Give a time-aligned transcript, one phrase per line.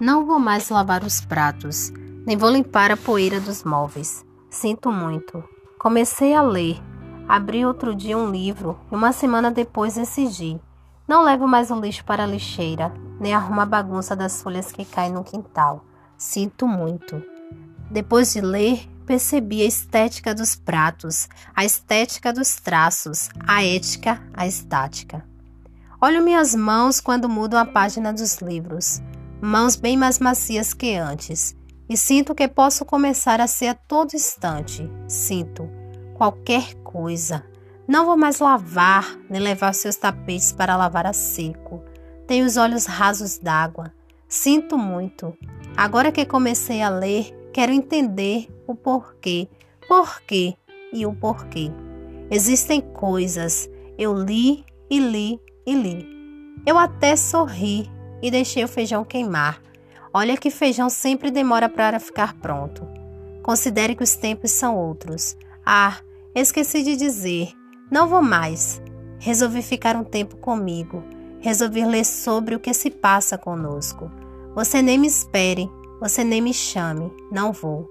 [0.00, 1.90] Não vou mais lavar os pratos,
[2.24, 4.24] nem vou limpar a poeira dos móveis.
[4.48, 5.42] Sinto muito.
[5.76, 6.80] Comecei a ler.
[7.28, 10.60] Abri outro dia um livro e uma semana depois decidi.
[11.08, 14.84] Não levo mais o lixo para a lixeira, nem arrumo a bagunça das folhas que
[14.84, 15.84] caem no quintal.
[16.16, 17.20] Sinto muito.
[17.90, 24.46] Depois de ler, percebi a estética dos pratos, a estética dos traços, a ética, a
[24.46, 25.26] estática.
[26.00, 29.02] Olho minhas mãos quando mudo a página dos livros
[29.40, 31.56] mãos bem mais macias que antes,
[31.88, 34.90] e sinto que posso começar a ser a todo instante.
[35.06, 35.68] Sinto
[36.14, 37.44] qualquer coisa.
[37.86, 41.82] Não vou mais lavar, nem levar seus tapetes para lavar a seco.
[42.26, 43.92] Tenho os olhos rasos d'água.
[44.28, 45.34] Sinto muito.
[45.74, 49.48] Agora que comecei a ler, quero entender o porquê,
[49.88, 50.54] porquê
[50.92, 51.70] e o porquê.
[52.30, 53.70] Existem coisas.
[53.96, 56.06] Eu li e li e li.
[56.66, 57.90] Eu até sorri
[58.22, 59.60] e deixei o feijão queimar.
[60.12, 62.86] Olha que feijão sempre demora para ficar pronto.
[63.42, 65.36] Considere que os tempos são outros.
[65.64, 65.98] Ah,
[66.34, 67.50] esqueci de dizer.
[67.90, 68.82] Não vou mais.
[69.18, 71.02] Resolvi ficar um tempo comigo.
[71.40, 74.10] Resolvi ler sobre o que se passa conosco.
[74.54, 77.88] Você nem me espere, você nem me chame, não vou.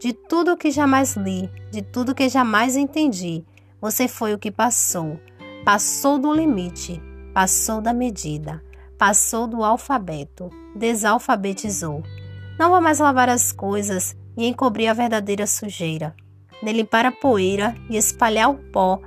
[0.00, 3.44] De tudo o que jamais li, de tudo que jamais entendi,
[3.80, 5.20] você foi o que passou.
[5.64, 7.02] Passou do limite,
[7.34, 8.62] passou da medida.
[8.98, 12.02] Passou do alfabeto, desalfabetizou.
[12.58, 16.14] Não vou mais lavar as coisas e encobrir a verdadeira sujeira,
[16.62, 18.98] nem limpar a poeira e espalhar o pó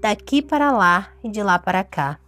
[0.00, 2.18] daqui para lá e de lá para cá.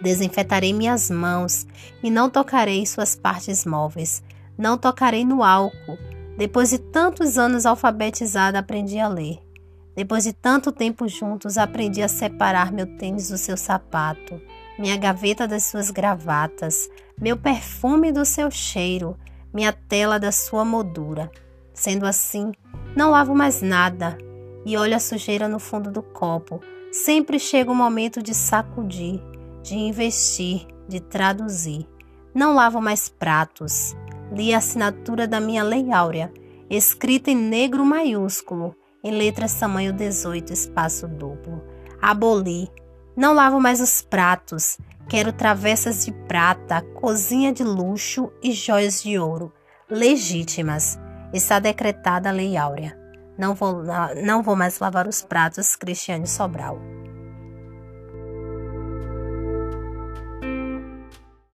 [0.00, 1.66] Desinfetarei minhas mãos
[2.00, 4.22] e não tocarei suas partes móveis.
[4.56, 5.98] Não tocarei no álcool.
[6.38, 9.40] Depois de tantos anos alfabetizada, aprendi a ler.
[9.96, 14.40] Depois de tanto tempo juntos, aprendi a separar meu tênis do seu sapato
[14.80, 16.88] minha gaveta das suas gravatas,
[17.20, 19.14] meu perfume do seu cheiro,
[19.52, 21.30] minha tela da sua moldura.
[21.74, 22.50] Sendo assim,
[22.96, 24.16] não lavo mais nada
[24.64, 26.60] e olho a sujeira no fundo do copo.
[26.90, 29.20] Sempre chega o momento de sacudir,
[29.62, 31.86] de investir, de traduzir.
[32.34, 33.94] Não lavo mais pratos.
[34.32, 36.32] Li a assinatura da minha Lei Áurea,
[36.70, 38.74] escrita em negro maiúsculo,
[39.04, 41.62] em letras tamanho 18, espaço duplo.
[42.00, 42.70] Aboli,
[43.16, 44.78] não lavo mais os pratos.
[45.08, 49.52] Quero travessas de prata, cozinha de luxo e joias de ouro.
[49.90, 50.98] Legítimas.
[51.32, 52.96] Está decretada a Lei Áurea.
[53.36, 53.82] Não vou,
[54.22, 56.78] não vou mais lavar os pratos, Cristiane Sobral.